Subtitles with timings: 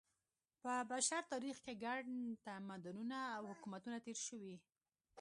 [0.61, 1.97] په بشر تاریخ کې ګڼ
[2.45, 4.55] تمدنونه او حکومتونه تېر شوي.